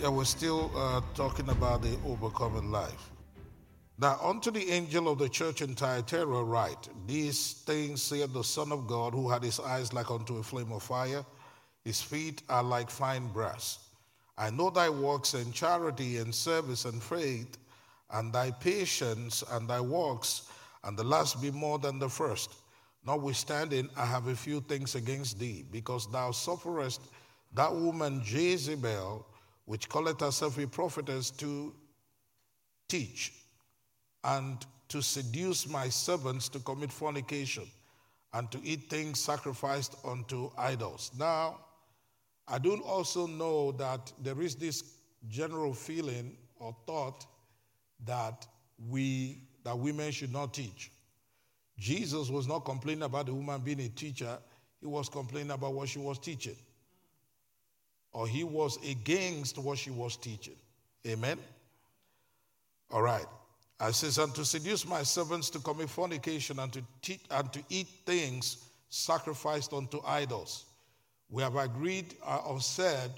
[0.00, 3.10] Yeah, we're still uh, talking about the overcoming life.
[3.98, 8.70] Now, unto the angel of the church in Thyatira write, These things saith the Son
[8.70, 11.24] of God, who had his eyes like unto a flame of fire,
[11.84, 13.80] his feet are like fine brass.
[14.36, 17.58] I know thy works and charity and service and faith,
[18.12, 20.48] and thy patience and thy works,
[20.84, 22.54] and the last be more than the first.
[23.04, 27.00] Notwithstanding, I have a few things against thee, because thou sufferest
[27.54, 29.26] that woman Jezebel,
[29.68, 31.74] which calleth herself a prophetess, to
[32.88, 33.34] teach
[34.24, 37.64] and to seduce my servants to commit fornication
[38.32, 41.10] and to eat things sacrificed unto idols.
[41.18, 41.60] Now,
[42.48, 44.82] I do also know that there is this
[45.28, 47.26] general feeling or thought
[48.06, 48.46] that
[48.88, 50.90] we that women should not teach.
[51.78, 54.38] Jesus was not complaining about the woman being a teacher,
[54.80, 56.56] he was complaining about what she was teaching.
[58.12, 60.56] Or he was against what she was teaching.
[61.06, 61.38] Amen.
[62.90, 63.26] All right.
[63.80, 67.62] I says, and to seduce my servants to commit fornication and to, te- and to
[67.68, 70.64] eat things sacrificed unto idols.
[71.30, 73.12] We have agreed uh, or said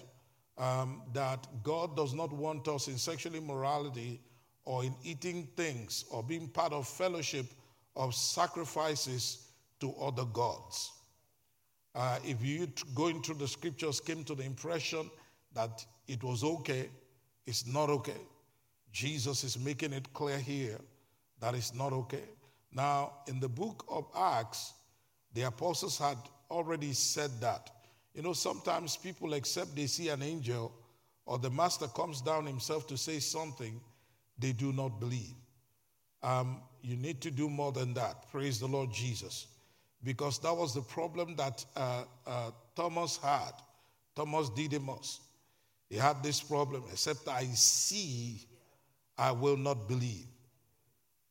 [0.59, 4.21] um, that God does not want us in sexual immorality
[4.65, 7.47] or in eating things or being part of fellowship
[7.97, 9.49] of sacrifices
[9.81, 10.93] to other gods.
[11.95, 15.11] Uh, if you going through the scriptures came to the impression
[15.55, 16.89] that it was okay,
[17.47, 18.21] it's not okay.
[18.93, 20.79] Jesus is making it clear here
[21.41, 22.29] that it's not okay.
[22.73, 24.75] Now, in the book of Acts,
[25.35, 26.19] the apostles had
[26.51, 27.71] already said that.
[28.15, 30.73] You know, sometimes people, except they see an angel
[31.27, 33.81] or the master comes down himself to say something,
[34.39, 35.35] they do not believe.
[36.23, 38.31] Um, you need to do more than that.
[38.31, 39.47] Praise the Lord Jesus.
[40.03, 43.53] Because that was the problem that uh, uh, Thomas had.
[44.17, 45.21] Thomas Didymus.
[45.89, 48.47] He had this problem, except I see
[49.19, 50.27] I will not believe.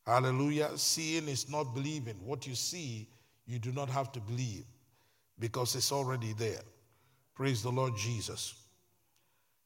[0.05, 0.71] Hallelujah.
[0.75, 2.15] Seeing is not believing.
[2.25, 3.07] What you see,
[3.47, 4.65] you do not have to believe
[5.39, 6.61] because it's already there.
[7.35, 8.53] Praise the Lord Jesus.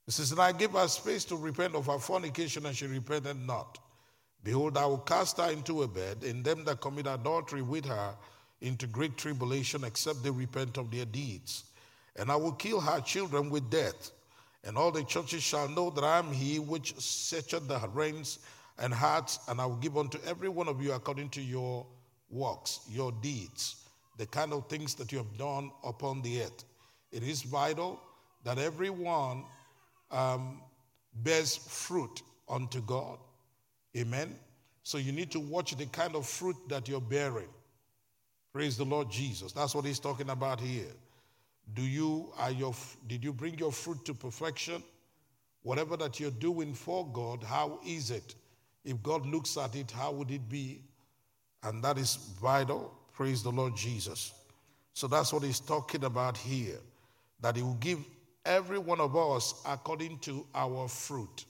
[0.08, 3.38] It says, And I gave her space to repent of her fornication, and she repented
[3.48, 3.80] not.
[4.44, 8.14] Behold, I will cast her into a bed, and them that commit adultery with her
[8.64, 11.66] into great tribulation, except they repent of their deeds.
[12.16, 14.12] And I will kill her children with death
[14.64, 18.40] and all the churches shall know that I am he which searcheth the reins
[18.80, 21.86] and hearts, and I will give unto every one of you according to your
[22.30, 23.88] works, your deeds,
[24.18, 26.64] the kind of things that you have done upon the earth.
[27.12, 28.00] It is vital
[28.46, 29.44] that everyone
[30.12, 30.62] um,
[31.14, 33.20] bears fruit unto God.
[33.96, 34.36] Amen.
[34.84, 37.50] So you need to watch the kind of fruit that you're bearing.
[38.54, 39.52] Praise the Lord Jesus.
[39.52, 40.92] That's what he's talking about here.
[41.74, 42.76] Do you, are your,
[43.08, 44.84] did you bring your fruit to perfection?
[45.64, 48.36] Whatever that you're doing for God, how is it?
[48.86, 50.82] If God looks at it, how would it be?
[51.64, 52.94] And that is vital.
[53.14, 54.34] Praise the Lord Jesus.
[54.94, 56.80] So that's what he's talking about here.
[57.42, 58.00] That he will give
[58.46, 61.46] every one of us according to our fruit.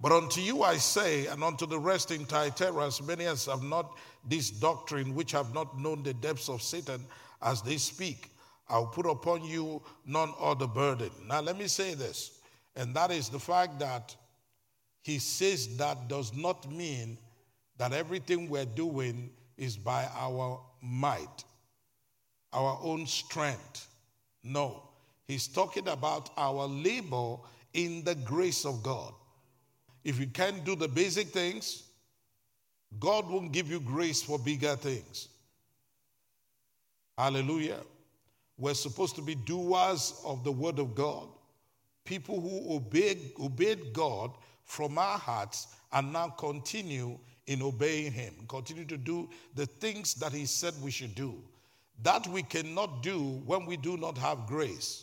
[0.00, 3.62] But unto you I say, and unto the rest in Thyatira, as many as have
[3.62, 3.96] not
[4.28, 7.00] this doctrine, which have not known the depths of Satan,
[7.42, 8.30] as they speak.
[8.68, 11.10] I'll put upon you none other burden.
[11.26, 12.40] Now, let me say this,
[12.74, 14.14] and that is the fact that
[15.02, 17.16] he says that does not mean
[17.78, 21.44] that everything we're doing is by our might,
[22.52, 23.88] our own strength.
[24.42, 24.82] No,
[25.26, 27.36] he's talking about our labor
[27.72, 29.14] in the grace of God.
[30.06, 31.82] If you can't do the basic things,
[33.00, 35.26] God won't give you grace for bigger things.
[37.18, 37.80] Hallelujah.
[38.56, 41.26] We're supposed to be doers of the word of God.
[42.04, 44.30] People who obeyed, obeyed God
[44.64, 47.18] from our hearts and now continue
[47.48, 51.34] in obeying Him, continue to do the things that He said we should do.
[52.04, 55.02] That we cannot do when we do not have grace.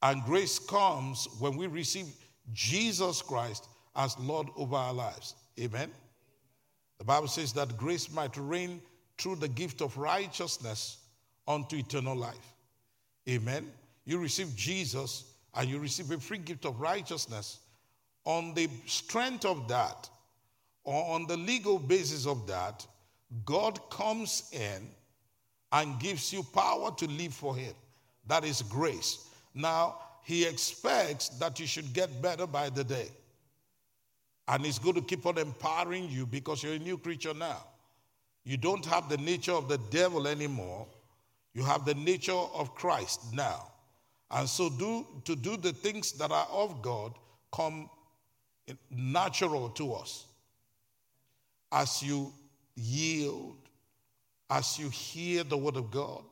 [0.00, 2.06] And grace comes when we receive
[2.54, 3.66] Jesus Christ
[3.96, 5.34] as Lord over our lives.
[5.58, 5.90] Amen.
[6.98, 8.80] The Bible says that grace might reign
[9.18, 10.98] through the gift of righteousness
[11.46, 12.54] unto eternal life.
[13.28, 13.70] Amen.
[14.04, 17.60] You receive Jesus and you receive a free gift of righteousness.
[18.24, 20.08] On the strength of that,
[20.84, 22.86] or on the legal basis of that,
[23.44, 24.88] God comes in
[25.72, 27.74] and gives you power to live for Him.
[28.26, 29.28] That is grace.
[29.54, 33.08] Now, He expects that you should get better by the day.
[34.50, 37.64] And it's going to keep on empowering you because you're a new creature now.
[38.42, 40.88] You don't have the nature of the devil anymore.
[41.54, 43.70] You have the nature of Christ now.
[44.28, 47.14] And so do to do the things that are of God
[47.52, 47.88] come
[48.90, 50.26] natural to us.
[51.70, 52.32] As you
[52.74, 53.56] yield,
[54.50, 56.24] as you hear the word of God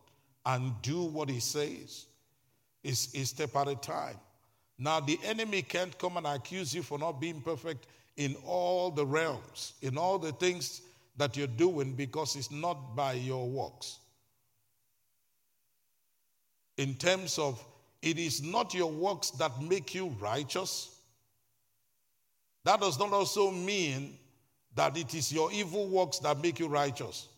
[0.45, 2.07] and do what he says,
[2.83, 4.17] is a step at a time.
[4.77, 7.87] Now, the enemy can't come and accuse you for not being perfect
[8.19, 10.83] in all the realms, in all the things
[11.17, 14.01] that you're doing, because it's not by your works.
[16.77, 17.65] In terms of,
[18.03, 20.97] it is not your works that make you righteous.
[22.65, 24.19] That does not also mean
[24.75, 27.29] that it is your evil works that make you righteous.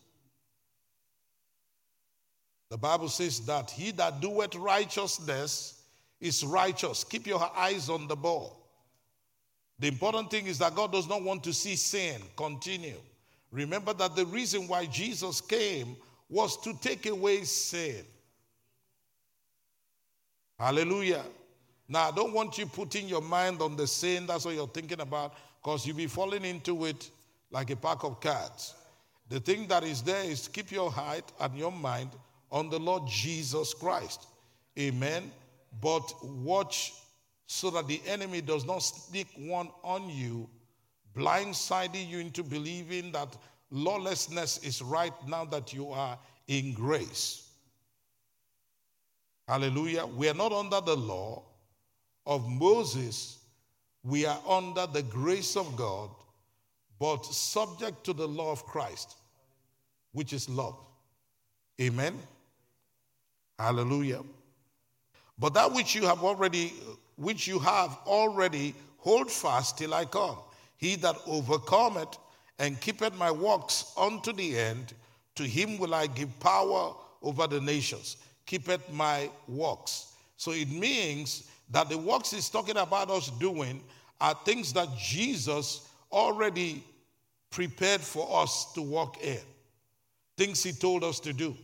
[2.69, 5.81] The Bible says that he that doeth righteousness
[6.19, 7.03] is righteous.
[7.03, 8.60] Keep your eyes on the ball.
[9.81, 12.99] The important thing is that God does not want to see sin continue.
[13.51, 15.97] Remember that the reason why Jesus came
[16.29, 18.05] was to take away sin.
[20.59, 21.23] Hallelujah.
[21.89, 25.01] Now, I don't want you putting your mind on the sin, that's what you're thinking
[25.01, 25.33] about,
[25.63, 27.09] because you'll be falling into it
[27.49, 28.75] like a pack of cats.
[29.29, 32.11] The thing that is there is to keep your heart and your mind
[32.51, 34.27] on the Lord Jesus Christ.
[34.77, 35.31] Amen.
[35.81, 36.93] But watch
[37.51, 40.47] so that the enemy does not sneak one on you,
[41.13, 43.35] blindsiding you into believing that
[43.71, 46.17] lawlessness is right now that you are
[46.47, 47.49] in grace.
[49.49, 50.05] Hallelujah.
[50.05, 51.43] We are not under the law
[52.25, 53.39] of Moses,
[54.01, 56.09] we are under the grace of God,
[57.01, 59.17] but subject to the law of Christ,
[60.13, 60.79] which is love.
[61.81, 62.17] Amen.
[63.59, 64.21] Hallelujah.
[65.37, 66.71] But that which you have already,
[67.21, 70.37] which you have already, hold fast till I come.
[70.77, 72.17] He that overcometh
[72.59, 74.93] and keepeth my works unto the end,
[75.35, 78.17] to him will I give power over the nations.
[78.45, 80.13] Keepeth my works.
[80.37, 83.81] So it means that the works he's talking about us doing
[84.19, 86.83] are things that Jesus already
[87.49, 89.39] prepared for us to walk in.
[90.37, 91.55] Things he told us to do.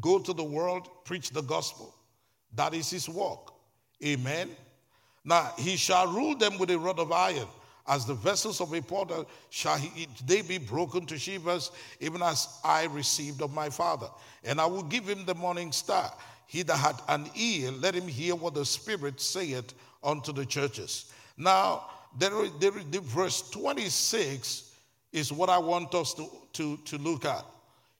[0.00, 1.94] Go to the world, preach the gospel.
[2.54, 3.52] That is his work.
[4.04, 4.50] Amen.
[5.24, 7.48] Now he shall rule them with a rod of iron.
[7.86, 12.60] As the vessels of a potter shall he, they be broken to shivers, even as
[12.62, 14.06] I received of my father.
[14.44, 16.12] And I will give him the morning star.
[16.46, 21.12] He that had an ear, let him hear what the Spirit saith unto the churches.
[21.36, 21.86] Now,
[22.18, 22.30] there,
[22.60, 24.70] there, the verse 26
[25.12, 27.44] is what I want us to, to, to look at.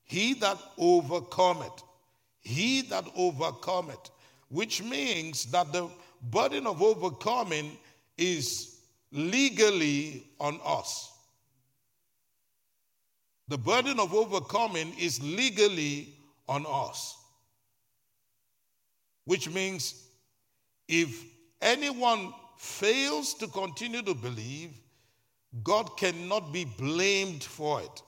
[0.04, 1.82] He that overcometh,
[2.40, 4.10] he that overcometh,
[4.48, 5.88] which means that the
[6.22, 7.76] burden of overcoming
[8.16, 8.78] is
[9.10, 11.10] legally on us.
[13.48, 16.14] The burden of overcoming is legally
[16.48, 17.16] on us.
[19.24, 20.06] Which means
[20.88, 21.24] if
[21.60, 24.70] anyone fails to continue to believe,
[25.62, 28.02] God cannot be blamed for it.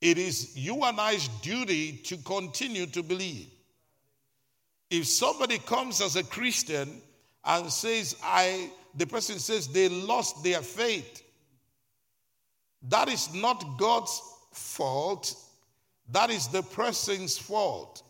[0.00, 3.53] It is you and I's duty to continue to believe.
[4.94, 7.02] If somebody comes as a Christian
[7.44, 11.24] and says, I, the person says they lost their faith,
[12.88, 15.34] that is not God's fault,
[16.12, 18.04] that is the person's fault.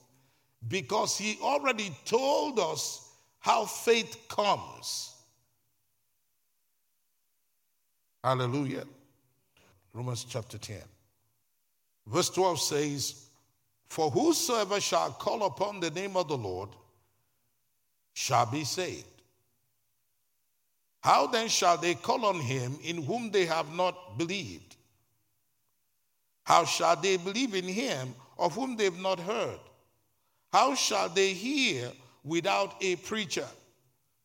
[0.69, 5.15] Because he already told us how faith comes.
[8.23, 8.85] Hallelujah.
[9.95, 10.83] Romans chapter 10.
[12.07, 13.24] Verse 12 says,
[13.95, 16.71] For whosoever shall call upon the name of the Lord
[18.13, 19.07] shall be saved.
[21.01, 24.75] How then shall they call on him in whom they have not believed?
[26.43, 29.61] How shall they believe in him of whom they have not heard?
[30.53, 31.93] How shall they hear
[32.25, 33.47] without a preacher?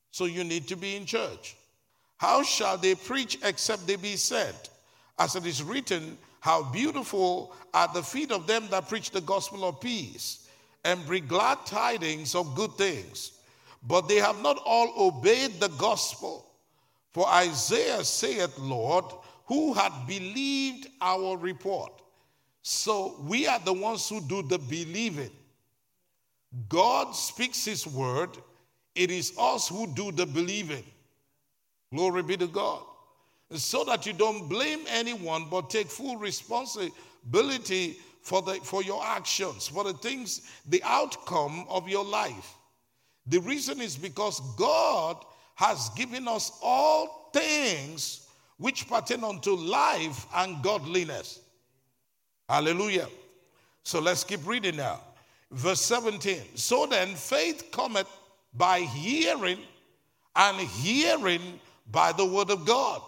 [0.09, 1.55] So you need to be in church.
[2.17, 4.71] How shall they preach except they be sent?
[5.19, 9.67] As it is written, how beautiful are the feet of them that preach the gospel
[9.67, 10.47] of peace
[10.85, 13.33] and bring glad tidings of good things.
[13.87, 16.45] But they have not all obeyed the gospel.
[17.11, 19.05] For Isaiah saith, Lord,
[19.45, 22.01] who had believed our report?
[22.61, 25.31] So we are the ones who do the believing.
[26.67, 28.29] God speaks his word,
[28.95, 30.83] it is us who do the believing.
[31.93, 32.83] Glory be to God
[33.51, 39.67] so that you don't blame anyone but take full responsibility for, the, for your actions,
[39.67, 42.55] for the things, the outcome of your life.
[43.27, 45.17] The reason is because God
[45.55, 48.27] has given us all things
[48.57, 51.39] which pertain unto life and godliness.
[52.47, 53.07] Hallelujah.
[53.83, 55.01] So let's keep reading now.
[55.51, 56.41] Verse 17.
[56.55, 58.07] So then, faith cometh
[58.53, 59.59] by hearing,
[60.35, 61.59] and hearing
[61.91, 63.01] by the word of God.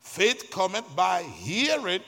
[0.00, 2.00] Faith cometh by hearing,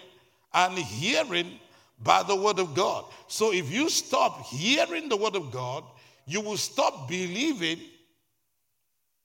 [0.53, 1.59] and hearing
[2.03, 3.05] by the word of God.
[3.29, 5.85] So if you stop hearing the word of God,
[6.27, 7.81] you will stop believing,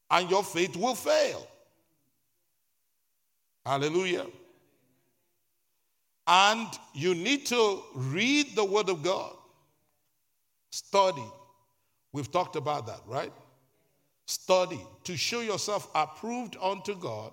[0.09, 1.47] and your faith will fail.
[3.65, 4.25] Hallelujah.
[6.25, 9.33] And you need to read the Word of God,
[10.71, 11.23] study.
[12.11, 13.31] We've talked about that, right?
[14.25, 17.31] Study to show yourself approved unto God,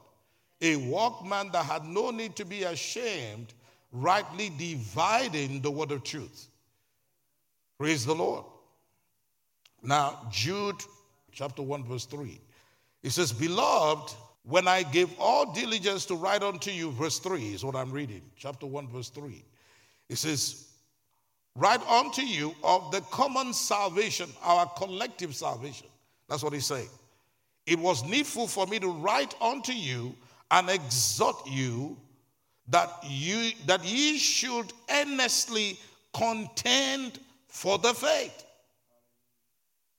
[0.61, 3.53] a workman that had no need to be ashamed,
[3.93, 6.49] rightly dividing the word of truth.
[7.79, 8.45] Praise the Lord.
[9.83, 10.81] Now, Jude
[11.33, 12.41] chapter 1, verse 3.
[13.03, 17.65] It says, Beloved, when I gave all diligence to write unto you, verse 3 is
[17.65, 19.45] what I'm reading, chapter 1, verse 3.
[20.09, 20.69] It says,
[21.57, 25.87] Write unto you of the common salvation, our collective salvation.
[26.29, 26.89] That's what he's saying.
[27.67, 30.15] It was needful for me to write unto you
[30.51, 31.97] and exhort you
[32.69, 35.79] that you that ye should earnestly
[36.13, 38.45] contend for the faith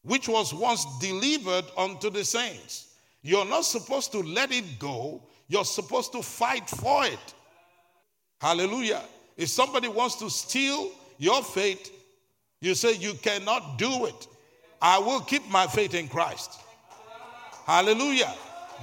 [0.05, 2.93] which was once delivered unto the saints.
[3.23, 7.33] You're not supposed to let it go, you're supposed to fight for it.
[8.39, 9.01] Hallelujah.
[9.35, 11.91] If somebody wants to steal your faith,
[12.61, 14.27] you say, You cannot do it.
[14.81, 16.59] I will keep my faith in Christ.
[17.65, 18.33] Hallelujah.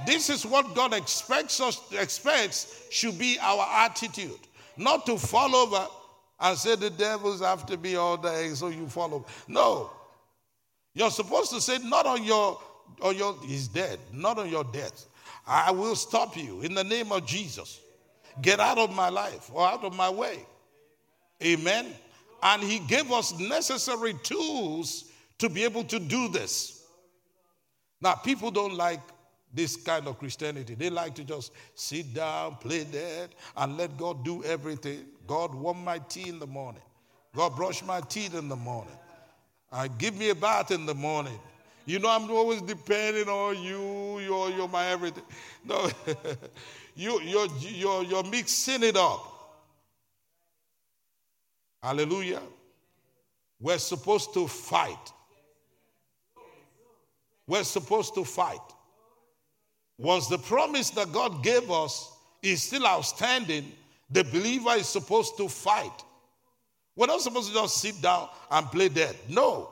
[0.05, 4.39] This is what God expects us expects should be our attitude.
[4.77, 5.87] Not to fall over
[6.39, 9.25] and say the devil's after me all day, so you follow.
[9.47, 9.91] No.
[10.93, 12.59] You're supposed to say, not on your
[13.01, 15.05] on your he's dead, not on your death.
[15.45, 17.79] I will stop you in the name of Jesus.
[18.41, 20.39] Get out of my life or out of my way.
[21.43, 21.87] Amen.
[22.41, 25.05] And he gave us necessary tools
[25.39, 26.85] to be able to do this.
[28.01, 28.99] Now, people don't like
[29.53, 30.75] this kind of Christianity.
[30.75, 35.05] They like to just sit down, play dead, and let God do everything.
[35.27, 36.81] God warm my tea in the morning.
[37.35, 38.97] God brush my teeth in the morning.
[39.71, 41.39] I give me a bath in the morning.
[41.85, 44.19] You know, I'm always depending on you.
[44.19, 45.23] You're, you're my everything.
[45.65, 45.89] No,
[46.95, 49.29] you, you're, you're, you're mixing it up.
[51.81, 52.41] Hallelujah.
[53.59, 55.11] We're supposed to fight.
[57.47, 58.61] We're supposed to fight.
[60.03, 63.71] Once the promise that God gave us is still outstanding,
[64.09, 66.03] the believer is supposed to fight.
[66.93, 69.15] We're not supposed to just sit down and play dead.
[69.29, 69.69] No.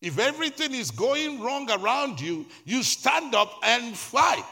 [0.00, 4.46] If everything is going wrong around you, you stand up and fight.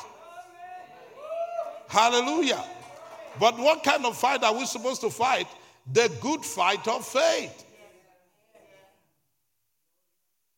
[1.87, 2.65] Hallelujah.
[3.39, 5.47] But what kind of fight are we supposed to fight?
[5.93, 7.65] The good fight of faith.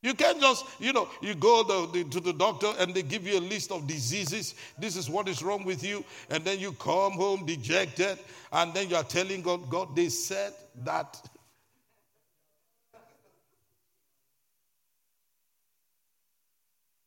[0.04, 3.26] You can't just, you know, you go the, the, to the doctor and they give
[3.26, 4.54] you a list of diseases.
[4.78, 6.04] This is what is wrong with you.
[6.28, 8.18] And then you come home dejected.
[8.52, 10.52] And then you are telling God, God, they said
[10.84, 11.18] that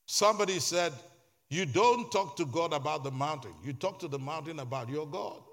[0.08, 0.94] Somebody said,
[1.50, 5.06] You don't talk to God about the mountain, you talk to the mountain about your
[5.06, 5.44] God.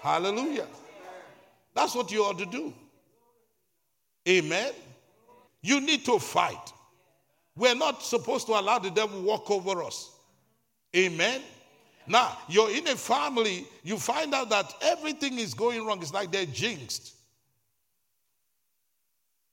[0.00, 0.66] Hallelujah.
[1.74, 2.72] That's what you ought to do.
[4.26, 4.72] Amen.
[5.62, 6.72] You need to fight.
[7.56, 10.10] We're not supposed to allow the devil walk over us.
[10.96, 11.42] Amen.
[12.06, 16.00] Now, you're in a family, you find out that everything is going wrong.
[16.00, 17.14] It's like they're jinxed.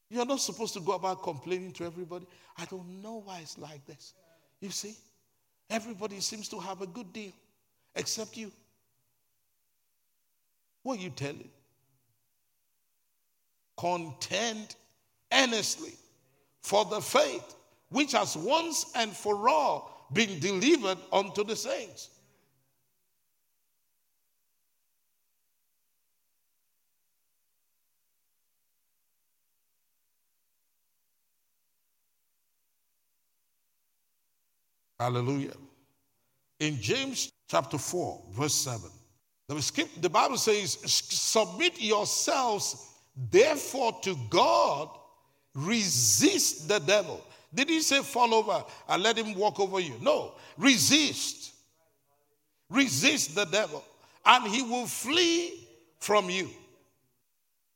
[0.10, 2.26] You're not supposed to go about complaining to everybody.
[2.58, 4.14] I don't know why it's like this.
[4.62, 4.96] You see,
[5.70, 7.34] everybody seems to have a good deal
[7.96, 8.52] except you.
[10.84, 11.50] What are you telling?
[13.78, 14.76] Contend
[15.32, 15.94] earnestly
[16.62, 17.56] for the faith
[17.90, 22.10] which has once and for all been delivered unto the saints.
[35.00, 35.54] Hallelujah.
[36.60, 38.90] In James chapter 4, verse 7,
[39.48, 44.90] the Bible says, Submit yourselves therefore to God,
[45.54, 47.24] resist the devil.
[47.54, 49.96] Did he say fall over and let him walk over you?
[50.02, 51.54] No, resist.
[52.70, 53.84] Resist the devil,
[54.26, 55.54] and he will flee
[56.00, 56.50] from you.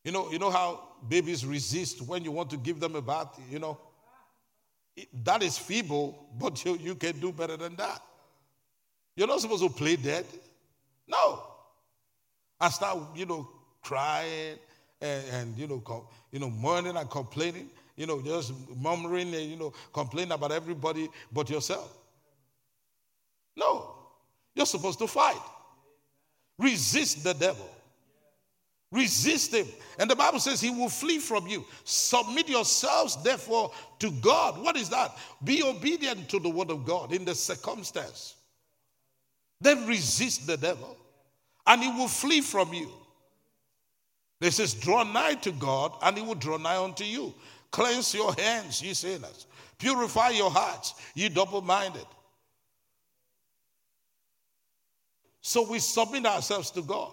[0.04, 3.40] You know, you know how babies resist when you want to give them a bath,
[3.50, 3.78] you know?
[5.24, 8.02] That is feeble, but you, you can do better than that.
[9.16, 10.26] You're not supposed to play dead.
[11.08, 11.44] No.
[12.60, 13.50] I start, you know,
[13.82, 14.58] crying
[15.02, 19.50] and, and you know, com, you know, mourning and complaining, you know, just murmuring and
[19.50, 21.98] you know, complaining about everybody but yourself.
[23.56, 23.96] No,
[24.56, 25.42] you're supposed to fight.
[26.58, 27.70] Resist the devil.
[28.92, 29.68] Resist him.
[30.00, 31.66] And the Bible says he will flee from you.
[31.86, 34.62] Submit yourselves, therefore, to God.
[34.62, 35.18] What is that?
[35.44, 38.36] Be obedient to the word of God in the circumstance.
[39.62, 40.98] Then resist the devil,
[41.68, 42.92] and he will flee from you.
[44.42, 47.34] This says, Draw nigh to God, and he will draw nigh unto you.
[47.70, 49.46] Cleanse your hands, ye sinners.
[49.78, 52.06] Purify your hearts, ye double minded.
[55.42, 57.12] So we submit ourselves to God.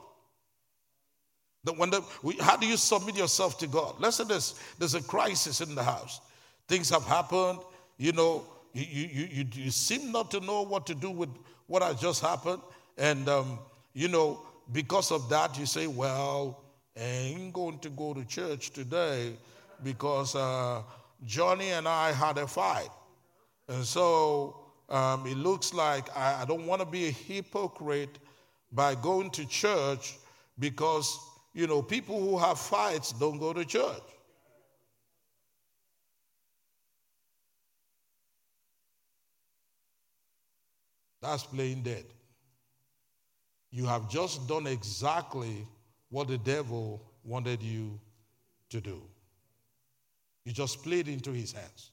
[1.65, 3.97] The, when the, we, how do you submit yourself to God?
[3.99, 6.21] Let's say there's, there's a crisis in the house.
[6.67, 7.61] Things have happened.
[7.99, 11.31] You know, you, you, you, you seem not to know what to do with
[11.67, 12.63] what has just happened.
[12.97, 13.59] And, um,
[13.93, 14.41] you know,
[14.73, 16.63] because of that, you say, well,
[16.99, 19.37] ain't going to go to church today
[19.83, 20.83] because uh,
[21.25, 22.89] Johnny and I had a fight.
[23.69, 28.19] And so um, it looks like I, I don't want to be a hypocrite
[28.73, 30.17] by going to church
[30.59, 31.19] because,
[31.55, 34.03] you know, people who have fights don't go to church.
[41.21, 42.05] That's playing dead.
[43.71, 45.67] You have just done exactly
[46.11, 47.99] what the devil wanted you
[48.71, 49.03] to do.
[50.45, 51.91] You just played into his hands.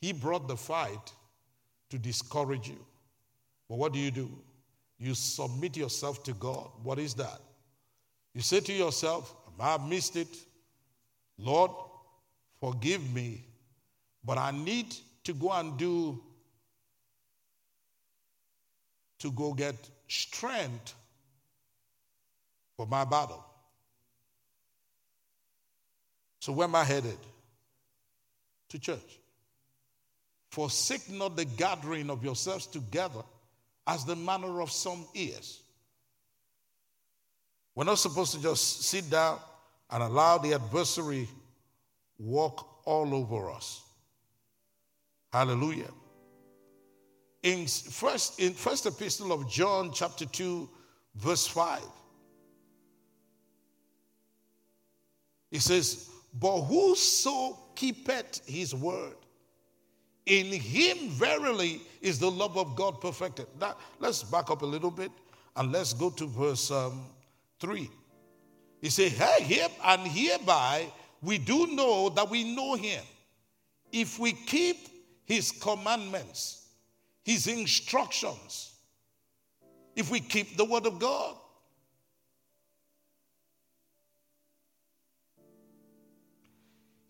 [0.00, 1.12] He brought the fight
[1.90, 2.78] to discourage you.
[3.68, 4.30] But what do you do?
[4.98, 6.70] You submit yourself to God.
[6.82, 7.40] What is that?
[8.34, 10.28] You say to yourself, I have missed it.
[11.38, 11.70] Lord,
[12.60, 13.44] forgive me,
[14.24, 16.22] but I need to go and do,
[19.18, 19.74] to go get
[20.08, 20.94] strength
[22.80, 23.44] for my battle.
[26.38, 27.18] So, where am I headed?
[28.70, 29.18] To church.
[30.50, 33.20] Forsake not the gathering of yourselves together
[33.86, 35.60] as the manner of some is.
[37.74, 39.40] We're not supposed to just sit down
[39.90, 41.28] and allow the adversary
[42.18, 43.82] walk all over us.
[45.34, 45.90] Hallelujah.
[47.42, 50.66] In first, in first epistle of John, chapter 2,
[51.16, 51.82] verse 5,
[55.50, 59.16] it says, But whoso keepeth his word,
[60.26, 63.46] in him, verily, is the love of God perfected.
[63.60, 65.10] Now, let's back up a little bit
[65.56, 67.04] and let's go to verse um,
[67.58, 67.90] 3.
[68.80, 70.86] He said, hey, here, and hereby
[71.22, 73.02] we do know that we know him.
[73.92, 74.88] If we keep
[75.24, 76.68] his commandments,
[77.24, 78.72] his instructions,
[79.96, 81.36] if we keep the word of God.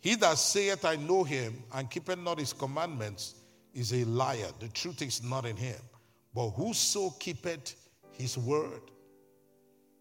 [0.01, 3.35] He that saith, I know him, and keepeth not his commandments,
[3.75, 4.49] is a liar.
[4.59, 5.79] The truth is not in him.
[6.35, 7.77] But whoso keepeth
[8.13, 8.83] his word,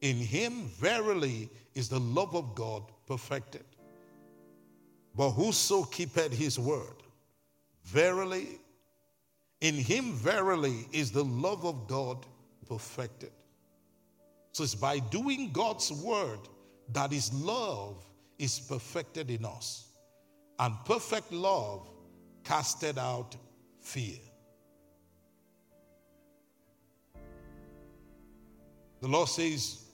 [0.02, 3.66] in him verily is the love of God perfected.
[5.16, 7.04] But whoso keepeth his word,
[7.84, 8.60] verily,
[9.60, 12.26] in him verily is the love of God
[12.68, 13.32] perfected.
[14.54, 16.40] So it's by doing God's word
[16.94, 17.98] that his love
[18.38, 19.89] is perfected in us.
[20.60, 21.88] And perfect love
[22.44, 23.36] casted out
[23.80, 24.18] fear.
[29.02, 29.86] The Lord says,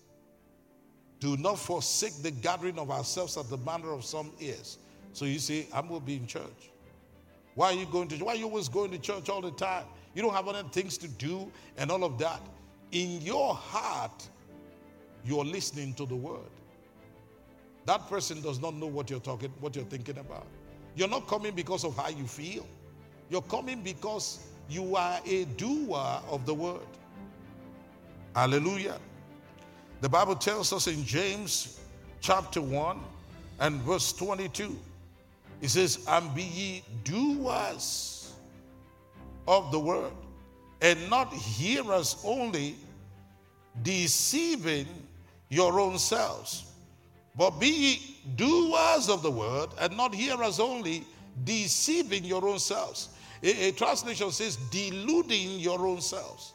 [1.20, 4.80] Do not forsake the gathering of ourselves at the manner of some is.
[5.14, 6.72] So you say, I'm going to be in church.
[7.54, 9.86] Why are you going to Why are you always going to church all the time?
[10.14, 12.42] You don't have other things to do and all of that.
[12.92, 14.28] In your heart,
[15.24, 16.40] you're listening to the word.
[17.86, 20.48] That person does not know what you're talking, what you're thinking about.
[20.96, 22.66] You're not coming because of how you feel.
[23.30, 26.82] You're coming because you are a doer of the word.
[28.36, 29.00] Hallelujah.
[30.02, 31.80] The Bible tells us in James
[32.22, 33.00] chapter 1
[33.60, 34.78] and verse 22,
[35.62, 38.34] it says, And be ye doers
[39.48, 40.12] of the word,
[40.82, 42.76] and not hearers only,
[43.84, 44.88] deceiving
[45.50, 46.72] your own selves.
[47.38, 51.04] But be ye doers of the word and not hearers only,
[51.44, 53.10] deceiving your own selves.
[53.44, 56.54] A, a, translation says, deluding your own selves.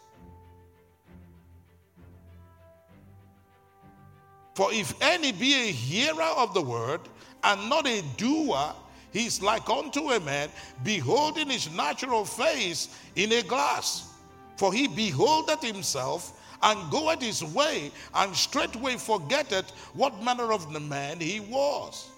[4.54, 7.00] For if any be a hearer of the word
[7.44, 8.74] and not a doer,
[9.12, 10.48] he is like unto a man
[10.82, 14.12] beholding his natural face in a glass.
[14.56, 21.18] For he beholdeth himself and goeth his way, and straightway forgetteth what manner of man
[21.20, 22.10] he was.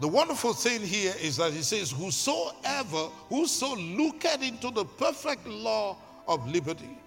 [0.00, 5.96] The wonderful thing here is that he says, Whosoever, whoso looketh into the perfect law
[6.28, 6.98] of liberty,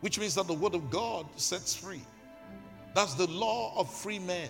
[0.00, 2.02] which means that the word of God sets free.
[2.94, 4.48] That's the law of free men.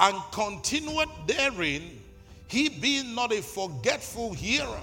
[0.00, 2.00] And continueth therein,
[2.46, 4.80] he being not a forgetful hearer,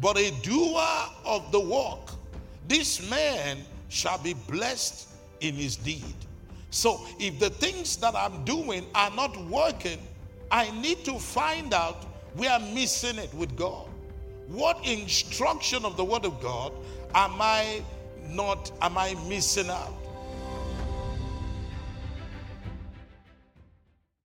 [0.00, 0.86] but a doer
[1.24, 2.10] of the work,
[2.68, 5.08] this man shall be blessed
[5.40, 6.14] in his deed.
[6.70, 9.98] So if the things that I'm doing are not working,
[10.50, 13.88] I need to find out we I'm missing it with God.
[14.48, 16.72] What instruction of the Word of God
[17.14, 17.82] am I
[18.28, 19.94] not, am I missing out?